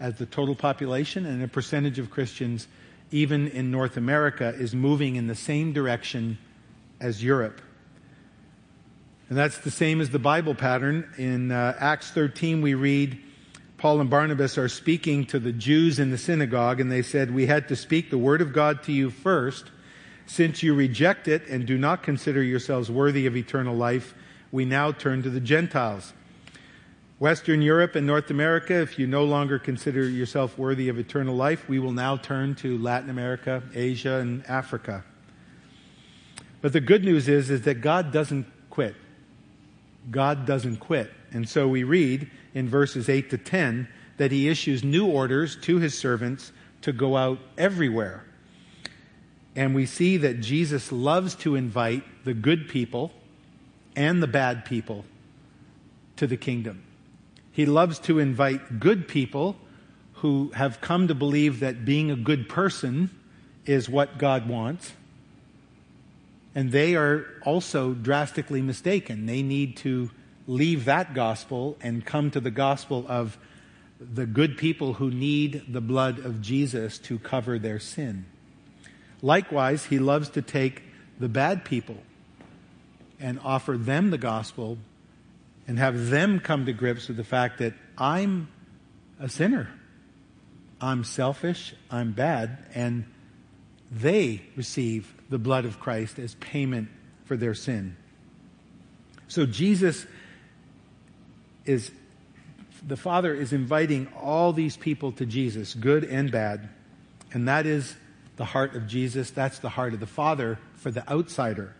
[0.00, 2.66] as the total population, and a percentage of Christians
[3.12, 6.38] even in North America is moving in the same direction
[7.00, 7.60] as Europe.
[9.28, 11.08] And that's the same as the Bible pattern.
[11.18, 13.18] In uh, Acts 13, we read
[13.82, 17.46] Paul and Barnabas are speaking to the Jews in the synagogue, and they said, We
[17.46, 19.72] had to speak the word of God to you first.
[20.24, 24.14] Since you reject it and do not consider yourselves worthy of eternal life,
[24.52, 26.12] we now turn to the Gentiles.
[27.18, 31.68] Western Europe and North America, if you no longer consider yourself worthy of eternal life,
[31.68, 35.02] we will now turn to Latin America, Asia, and Africa.
[36.60, 38.94] But the good news is, is that God doesn't quit.
[40.08, 41.12] God doesn't quit.
[41.32, 45.78] And so we read in verses 8 to 10 that he issues new orders to
[45.78, 48.24] his servants to go out everywhere.
[49.54, 53.12] And we see that Jesus loves to invite the good people
[53.94, 55.04] and the bad people
[56.16, 56.82] to the kingdom.
[57.52, 59.56] He loves to invite good people
[60.14, 63.10] who have come to believe that being a good person
[63.66, 64.92] is what God wants.
[66.54, 69.26] And they are also drastically mistaken.
[69.26, 70.10] They need to
[70.46, 73.38] leave that gospel and come to the gospel of
[74.00, 78.24] the good people who need the blood of Jesus to cover their sin.
[79.20, 80.82] Likewise, he loves to take
[81.18, 81.98] the bad people
[83.20, 84.78] and offer them the gospel
[85.68, 88.48] and have them come to grips with the fact that I'm
[89.20, 89.70] a sinner.
[90.80, 93.04] I'm selfish, I'm bad, and
[93.92, 96.88] they receive the blood of Christ as payment
[97.24, 97.96] for their sin.
[99.28, 100.04] So Jesus
[101.64, 101.90] is,
[102.86, 106.68] the Father is inviting all these people to Jesus, good and bad,
[107.32, 107.94] and that is
[108.36, 109.30] the heart of Jesus.
[109.30, 111.74] That's the heart of the Father for the outsider.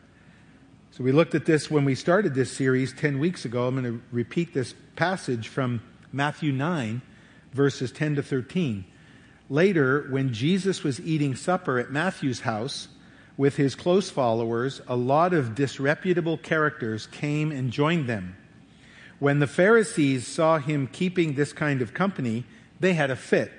[0.92, 3.66] So we looked at this when we started this series 10 weeks ago.
[3.66, 5.80] I'm going to repeat this passage from
[6.12, 7.00] Matthew 9,
[7.52, 8.84] verses 10 to 13.
[9.48, 12.88] Later, when Jesus was eating supper at Matthew's house
[13.36, 18.36] with his close followers, a lot of disreputable characters came and joined them.
[19.22, 22.42] When the Pharisees saw him keeping this kind of company,
[22.80, 23.52] they had a fit.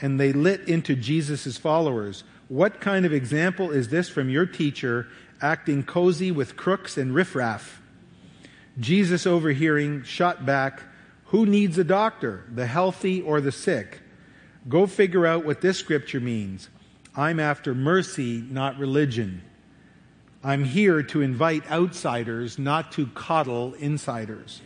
[0.00, 2.24] And they lit into Jesus' followers.
[2.48, 5.08] What kind of example is this from your teacher
[5.42, 7.82] acting cozy with crooks and riffraff.
[8.80, 10.84] Jesus, overhearing, shot back,
[11.26, 14.00] Who needs a doctor, the healthy or the sick?
[14.70, 16.70] Go figure out what this scripture means.
[17.14, 19.42] I'm after mercy, not religion.
[20.44, 24.60] I'm here to invite outsiders, not to coddle insiders.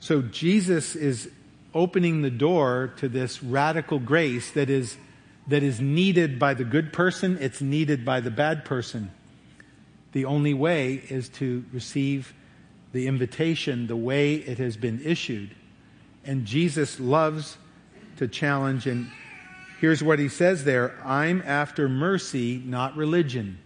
[0.00, 1.30] So Jesus is
[1.74, 4.96] opening the door to this radical grace that is
[5.46, 9.10] that is needed by the good person, it's needed by the bad person.
[10.12, 12.34] The only way is to receive
[12.92, 15.54] the invitation the way it has been issued.
[16.24, 17.56] And Jesus loves
[18.18, 19.10] to challenge, and
[19.82, 23.58] here's what he says there I'm after mercy, not religion.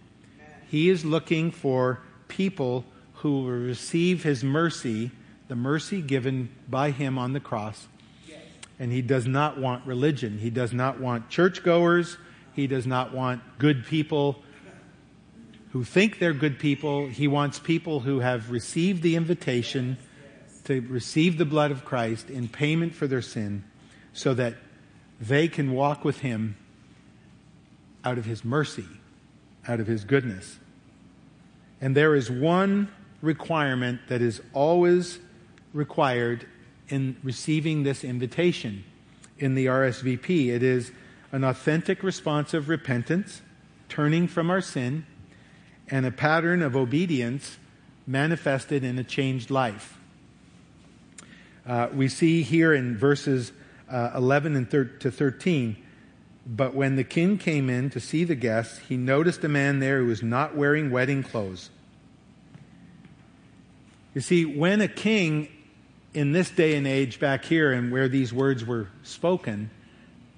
[0.69, 5.11] He is looking for people who will receive his mercy,
[5.47, 7.87] the mercy given by him on the cross
[8.79, 10.37] and he does not want religion.
[10.37, 12.17] He does not want churchgoers.
[12.53, 14.41] He does not want good people
[15.71, 17.07] who think they're good people.
[17.07, 19.97] He wants people who have received the invitation
[20.65, 23.63] to receive the blood of Christ in payment for their sin
[24.13, 24.55] so that
[25.19, 26.55] they can walk with him
[28.03, 28.85] out of his mercy,
[29.67, 30.59] out of his goodness.
[31.81, 32.89] And there is one
[33.21, 35.19] requirement that is always
[35.73, 36.45] required
[36.89, 38.83] in receiving this invitation
[39.37, 40.49] in the RSVP.
[40.49, 40.91] It is
[41.31, 43.41] an authentic response of repentance,
[43.89, 45.05] turning from our sin,
[45.89, 47.57] and a pattern of obedience
[48.05, 49.99] manifested in a changed life.
[51.65, 53.51] Uh, we see here in verses
[53.89, 55.77] uh, 11 and thir- to 13.
[56.45, 59.99] But when the king came in to see the guests, he noticed a man there
[59.99, 61.69] who was not wearing wedding clothes.
[64.13, 65.49] You see, when a king
[66.13, 69.69] in this day and age back here and where these words were spoken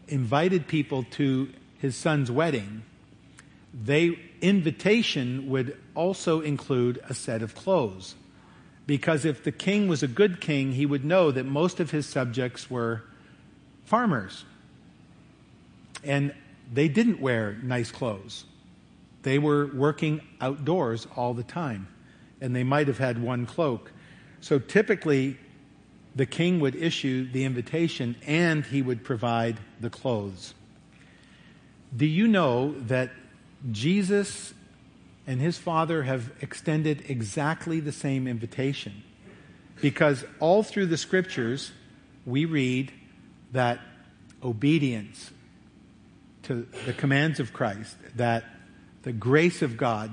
[0.07, 2.83] invited people to his son's wedding,
[3.73, 8.15] they invitation would also include a set of clothes.
[8.87, 12.07] Because if the king was a good king, he would know that most of his
[12.07, 13.03] subjects were
[13.89, 14.45] farmers.
[16.03, 16.33] And
[16.71, 18.45] they didn't wear nice clothes.
[19.23, 21.87] They were working outdoors all the time.
[22.39, 23.91] And they might have had one cloak.
[24.39, 25.37] So typically,
[26.15, 30.53] the king would issue the invitation and he would provide the clothes.
[31.95, 33.11] Do you know that
[33.71, 34.53] Jesus
[35.29, 39.03] and his Father have extended exactly the same invitation.
[39.79, 41.71] Because all through the scriptures,
[42.25, 42.91] we read
[43.51, 43.79] that
[44.43, 45.31] obedience
[46.43, 48.43] to the commands of Christ, that
[49.03, 50.11] the grace of God,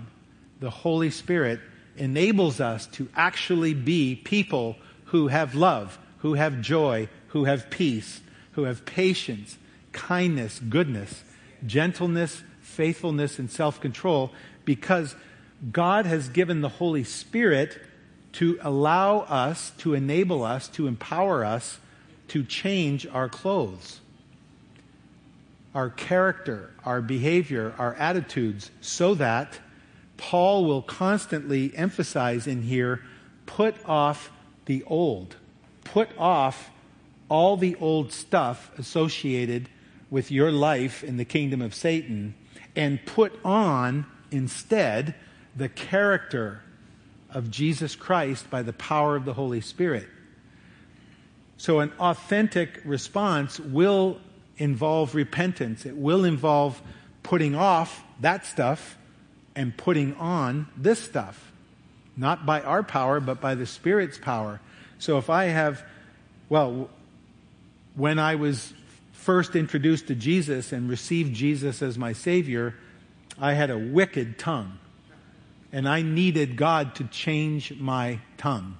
[0.61, 1.61] the Holy Spirit,
[1.97, 8.21] enables us to actually be people who have love, who have joy, who have peace,
[8.53, 9.57] who have patience,
[9.93, 11.25] kindness, goodness,
[11.65, 14.33] gentleness, faithfulness, and self control
[14.65, 15.15] because
[15.73, 17.79] God has given the Holy Spirit
[18.33, 21.79] to allow us, to enable us, to empower us
[22.29, 24.01] to change our clothes,
[25.75, 29.59] our character, our behavior, our attitudes, so that
[30.17, 33.03] Paul will constantly emphasize in here
[33.45, 34.31] put off
[34.65, 35.37] the old,
[35.85, 36.71] put off
[37.29, 39.69] all the old stuff associated
[40.11, 42.35] with your life in the kingdom of Satan
[42.75, 45.15] and put on instead
[45.57, 46.63] the character
[47.31, 50.09] of Jesus Christ by the power of the Holy Spirit.
[51.59, 54.19] So, an authentic response will
[54.59, 55.87] involve repentance.
[55.87, 56.81] It will involve
[57.23, 58.99] putting off that stuff
[59.55, 61.53] and putting on this stuff.
[62.17, 64.61] Not by our power, but by the Spirit's power.
[64.99, 65.83] So, if I have,
[66.49, 66.91] well,
[67.95, 68.75] when I was
[69.13, 72.75] first introduced to Jesus and received Jesus as my Savior,
[73.39, 74.79] I had a wicked tongue.
[75.73, 78.77] And I needed God to change my tongue.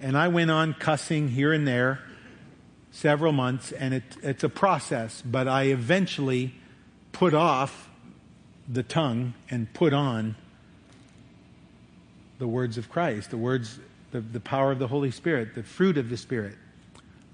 [0.00, 2.00] And I went on cussing here and there
[2.90, 6.54] several months, and it, it's a process, but I eventually
[7.12, 7.90] put off
[8.68, 10.36] the tongue and put on
[12.38, 13.78] the words of Christ, the words,
[14.12, 16.56] the, the power of the Holy Spirit, the fruit of the Spirit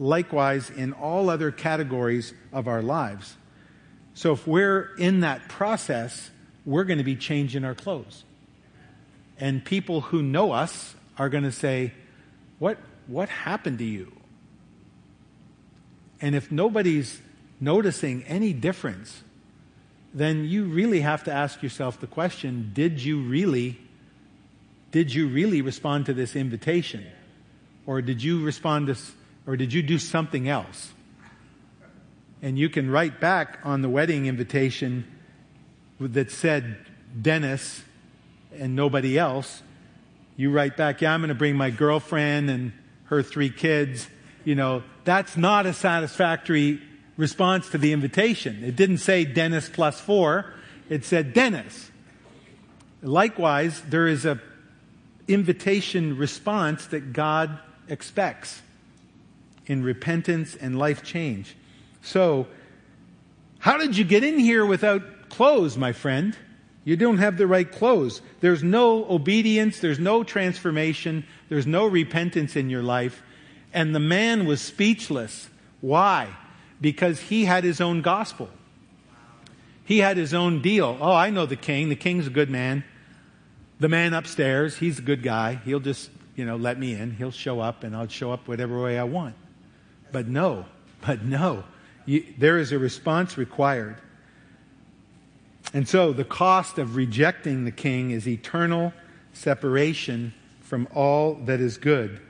[0.03, 3.37] likewise in all other categories of our lives.
[4.15, 6.31] So if we're in that process,
[6.67, 8.25] we're going to be changing our clothes.
[9.39, 11.93] And people who know us are going to say,
[12.63, 14.13] what, what happened to you?
[16.21, 17.21] And if nobody's
[17.61, 19.25] noticing any difference,
[20.15, 23.81] then you really have to ask yourself the question, did you really
[24.93, 27.05] did you really respond to this invitation?
[27.85, 28.97] Or did you respond to
[29.45, 30.93] or did you do something else?
[32.43, 35.05] And you can write back on the wedding invitation
[35.99, 36.77] that said
[37.21, 37.83] Dennis
[38.57, 39.63] and nobody else.
[40.37, 42.73] You write back, yeah, I'm going to bring my girlfriend and
[43.05, 44.09] her three kids.
[44.45, 46.81] You know, that's not a satisfactory
[47.17, 48.65] response to the invitation.
[48.65, 50.53] It didn't say Dennis plus four.
[50.89, 51.91] It said Dennis.
[53.03, 54.41] Likewise, there is a
[55.29, 58.63] invitation response that God expects
[59.67, 61.57] in repentance and life change.
[62.03, 62.47] So,
[63.59, 66.37] how did you get in here without clothes, my friend?
[66.85, 68.23] You don't have the right clothes.
[68.41, 73.23] There's no obedience, there's no transformation, there's no repentance in your life.
[73.73, 75.49] And the man was speechless.
[75.81, 76.29] Why?
[76.81, 78.51] Because he had his own gospel.
[79.85, 80.97] He had his own deal.
[81.01, 81.89] Oh, I know the king.
[81.89, 82.85] The king's a good man.
[83.81, 85.61] The man upstairs, he's a good guy.
[85.65, 87.13] He'll just, you know, let me in.
[87.13, 89.35] He'll show up and I'll show up whatever way I want.
[90.13, 90.67] But no,
[91.05, 91.65] but no.
[92.07, 93.97] You, there is a response required.
[95.75, 98.93] And so the cost of rejecting the king is eternal
[99.33, 102.21] separation from all that is good.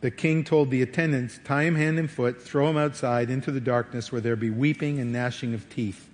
[0.00, 3.60] The king told the attendants, Tie him hand and foot, throw him outside into the
[3.60, 6.08] darkness where there be weeping and gnashing of teeth.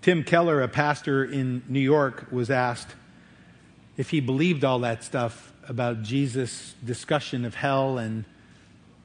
[0.00, 2.94] Tim Keller, a pastor in New York, was asked
[3.96, 8.24] if he believed all that stuff about Jesus' discussion of hell and,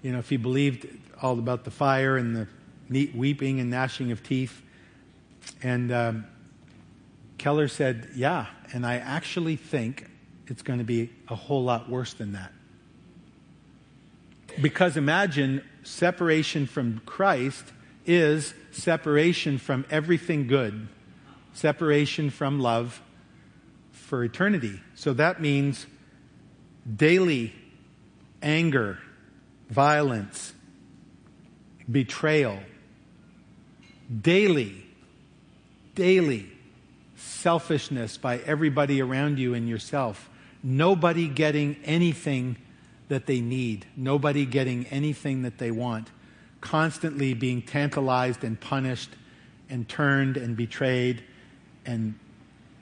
[0.03, 0.87] you know, if he believed
[1.21, 2.47] all about the fire and
[2.89, 4.61] the weeping and gnashing of teeth.
[5.61, 6.25] And um,
[7.37, 10.09] Keller said, Yeah, and I actually think
[10.47, 12.51] it's going to be a whole lot worse than that.
[14.61, 17.65] Because imagine separation from Christ
[18.05, 20.87] is separation from everything good,
[21.53, 23.01] separation from love
[23.91, 24.79] for eternity.
[24.95, 25.87] So that means
[26.95, 27.53] daily
[28.41, 28.99] anger,
[29.69, 30.53] violence,
[31.89, 32.59] betrayal,
[34.21, 34.82] daily,
[35.95, 36.49] daily
[37.15, 40.29] selfishness by everybody around you and yourself.
[40.61, 42.57] Nobody getting anything
[43.09, 46.09] that they need, nobody getting anything that they want,
[46.61, 49.09] constantly being tantalized and punished
[49.69, 51.23] and turned and betrayed.
[51.85, 52.17] And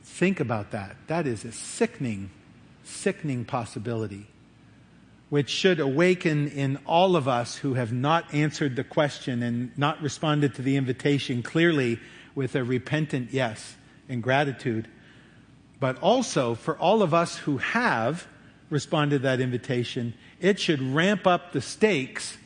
[0.04, 0.96] think about that.
[1.08, 2.30] That is a sickening,
[2.84, 4.28] sickening possibility,
[5.30, 10.02] which should awaken in all of us who have not answered the question and not
[10.02, 12.00] responded to the invitation clearly
[12.36, 13.76] with a repentant yes
[14.08, 14.88] and gratitude,
[15.80, 18.28] but also for all of us who have
[18.70, 22.38] responded to that invitation, it should ramp up the stakes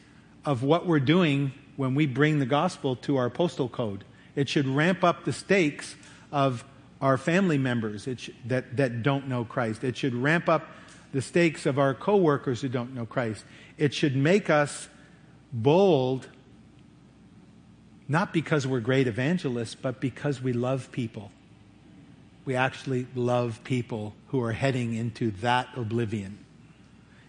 [0.44, 4.04] of what we're doing when we bring the gospel to our postal code.
[4.36, 5.96] It should ramp up the stakes
[6.32, 6.64] of
[7.02, 9.84] our family members sh- that, that don't know Christ.
[9.84, 10.68] It should ramp up
[11.12, 13.46] the stakes of our coworkers who don't know Christ.
[13.78, 14.90] It should make us
[15.54, 16.28] bold,
[18.08, 21.32] not because we're great evangelists, but because we love people
[22.46, 26.38] we actually love people who are heading into that oblivion.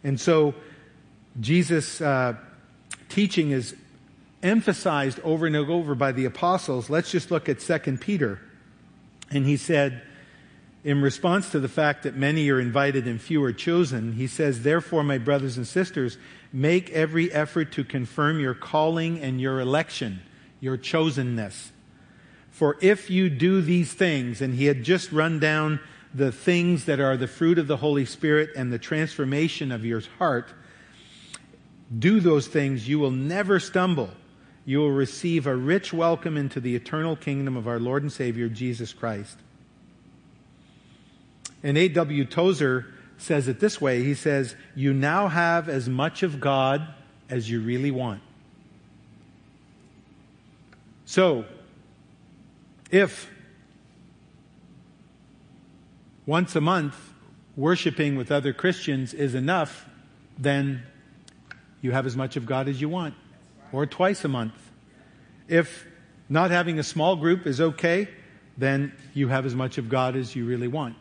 [0.05, 0.55] And so
[1.41, 2.35] Jesus' uh,
[3.09, 3.75] teaching is
[4.43, 6.91] emphasized over and over by the apostles.
[6.91, 8.41] Let's just look at 2 Peter.
[9.31, 10.03] And he said,
[10.85, 14.63] in response to the fact that many are invited and few are chosen, he says,
[14.63, 16.17] Therefore, my brothers and sisters,
[16.53, 20.21] make every effort to confirm your calling and your election,
[20.61, 21.71] your chosenness.
[22.51, 25.81] For if you do these things, and he had just run down
[26.15, 30.03] the things that are the fruit of the Holy Spirit and the transformation of your
[30.19, 30.53] heart,
[31.97, 34.11] do those things, you will never stumble.
[34.65, 38.49] You will receive a rich welcome into the eternal kingdom of our Lord and Savior,
[38.49, 39.39] Jesus Christ.
[41.63, 42.25] And A.W.
[42.25, 42.87] Tozer
[43.19, 46.87] says it this way He says, You now have as much of God
[47.29, 48.23] as you really want.
[51.07, 51.45] So,
[52.91, 53.31] if
[56.27, 56.97] once a month
[57.57, 59.87] worshiping with other Christians is enough,
[60.37, 60.83] then
[61.81, 63.15] you have as much of God as you want,
[63.73, 64.55] or twice a month.
[65.49, 65.87] If
[66.29, 68.09] not having a small group is okay,
[68.59, 70.97] then you have as much of God as you really want.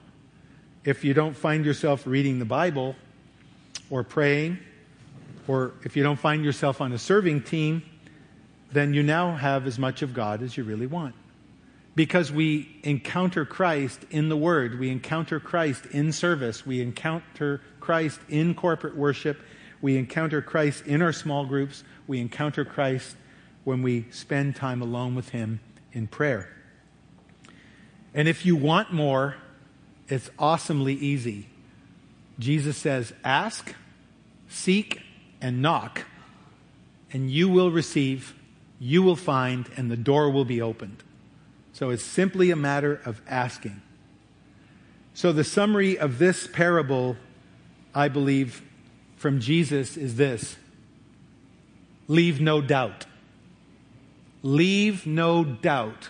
[0.84, 2.96] If you don't find yourself reading the Bible
[3.90, 4.60] or praying,
[5.48, 7.82] or if you don't find yourself on a serving team,
[8.76, 11.16] then you now have as much of God as you really want
[11.96, 14.80] because we encounter Christ in the Word.
[14.80, 16.66] We encounter Christ in service.
[16.66, 19.42] We encounter Christ in corporate worship.
[19.82, 21.84] We encounter Christ in our small groups.
[22.06, 23.16] We encounter Christ
[23.64, 25.62] when we spend time alone with Him
[25.94, 26.50] in prayer.
[28.14, 29.36] And if you want more,
[30.08, 31.48] it's awesomely easy.
[32.38, 33.74] Jesus says, Ask,
[34.50, 35.02] seek,
[35.42, 36.06] and knock,
[37.12, 38.36] and you will receive,
[38.80, 41.04] you will find, and the door will be opened.
[41.74, 43.82] So it's simply a matter of asking.
[45.14, 47.18] So the summary of this parable,
[47.94, 48.62] I believe,
[49.18, 50.58] from Jesus is this
[52.08, 53.06] Leave no doubt.
[54.44, 56.10] Leave no doubt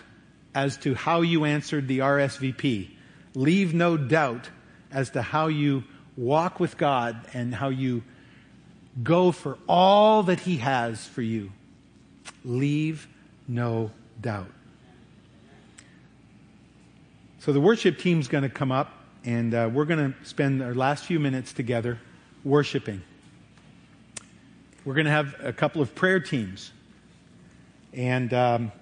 [0.54, 2.90] as to how you answered the RSVP.
[3.34, 4.50] Leave no doubt
[4.90, 5.84] as to how you
[6.16, 8.02] walk with God and how you
[9.02, 11.52] go for all that He has for you.
[12.46, 13.08] Leave
[13.46, 13.90] no
[14.20, 14.50] doubt.
[17.40, 18.92] So the worship team's going to come up,
[19.24, 21.98] and uh, we're going to spend our last few minutes together
[22.44, 23.02] worshiping.
[24.84, 26.70] We're going to have a couple of prayer teams.
[27.92, 28.72] And um,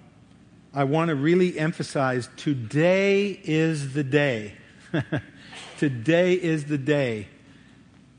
[0.73, 4.53] I want to really emphasize today is the day.
[5.79, 7.27] today is the day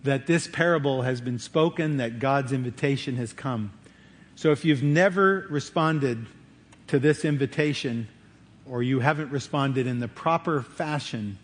[0.03, 3.73] that this parable has been spoken, that God's invitation has come.
[4.37, 6.27] So if you've never responded
[6.89, 8.07] to this invitation,
[8.69, 11.39] or you haven't responded in the proper fashion,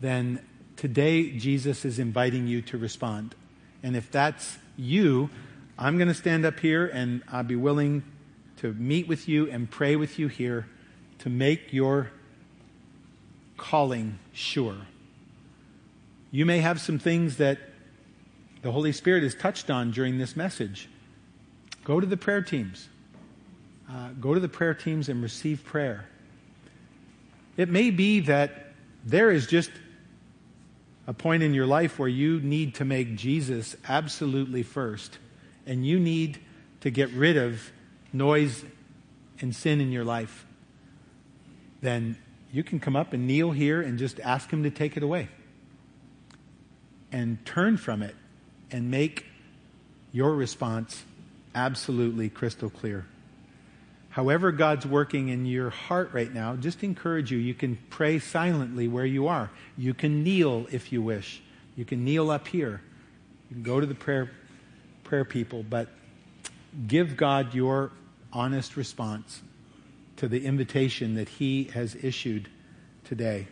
[0.00, 0.40] then
[0.76, 3.34] today Jesus is inviting you to respond.
[3.82, 5.28] And if that's you,
[5.78, 8.02] I'm going to stand up here and I'll be willing
[8.58, 10.66] to meet with you and pray with you here
[11.18, 12.10] to make your
[13.58, 14.76] calling sure.
[16.30, 17.58] You may have some things that
[18.62, 20.88] the Holy Spirit has touched on during this message.
[21.86, 22.88] Go to the prayer teams.
[23.88, 26.04] Uh, go to the prayer teams and receive prayer.
[27.56, 28.72] It may be that
[29.04, 29.70] there is just
[31.06, 35.18] a point in your life where you need to make Jesus absolutely first,
[35.64, 36.40] and you need
[36.80, 37.70] to get rid of
[38.12, 38.64] noise
[39.40, 40.44] and sin in your life.
[41.82, 42.16] Then
[42.52, 45.28] you can come up and kneel here and just ask Him to take it away.
[47.12, 48.16] And turn from it
[48.72, 49.24] and make
[50.10, 51.04] your response
[51.56, 53.06] absolutely crystal clear.
[54.10, 57.38] However, God's working in your heart right now, just encourage you.
[57.38, 59.50] You can pray silently where you are.
[59.76, 61.42] You can kneel if you wish.
[61.76, 62.80] You can kneel up here.
[63.50, 64.30] You can go to the prayer,
[65.04, 65.88] prayer people, but
[66.86, 67.90] give God your
[68.32, 69.42] honest response
[70.16, 72.48] to the invitation that He has issued
[73.04, 73.48] today.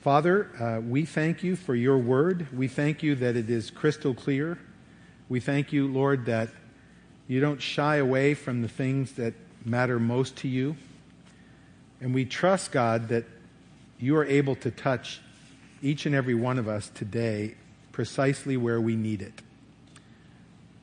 [0.00, 2.48] Father, uh, we thank you for your word.
[2.52, 4.58] We thank you that it is crystal clear.
[5.28, 6.48] We thank you, Lord, that
[7.28, 10.76] you don't shy away from the things that matter most to you.
[12.00, 13.24] And we trust, God, that
[14.00, 15.20] you are able to touch
[15.82, 17.54] each and every one of us today
[17.92, 19.42] precisely where we need it.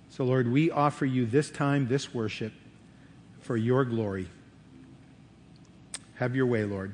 [0.09, 2.53] So, Lord, we offer you this time, this worship,
[3.41, 4.27] for your glory.
[6.15, 6.93] Have your way, Lord.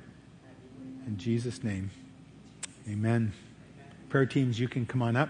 [1.08, 1.92] In Jesus' name,
[2.90, 3.34] amen.
[4.10, 5.30] Prayer teams, you can come on up.